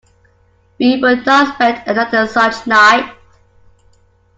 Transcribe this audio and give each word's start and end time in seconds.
We 0.79 0.99
would 0.99 1.27
not 1.27 1.53
spend 1.53 1.83
another 1.85 2.25
such 2.27 2.65
night. 2.65 3.13